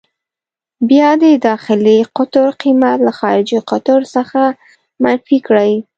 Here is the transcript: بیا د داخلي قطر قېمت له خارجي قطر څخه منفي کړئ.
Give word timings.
بیا 0.89 1.09
د 1.21 1.23
داخلي 1.47 1.97
قطر 2.17 2.47
قېمت 2.61 2.97
له 3.07 3.11
خارجي 3.19 3.59
قطر 3.71 3.99
څخه 4.15 4.41
منفي 5.03 5.37
کړئ. 5.47 5.71